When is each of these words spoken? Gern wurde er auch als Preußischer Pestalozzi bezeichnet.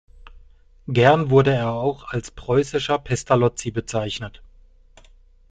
Gern 0.87 1.29
wurde 1.29 1.53
er 1.53 1.73
auch 1.73 2.05
als 2.09 2.31
Preußischer 2.31 2.97
Pestalozzi 2.97 3.69
bezeichnet. 3.69 4.41